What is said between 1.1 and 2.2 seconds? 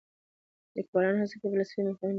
هڅه کوي فلسفي مفاهیم بیان کړي.